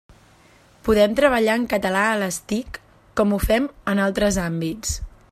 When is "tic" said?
2.53-2.79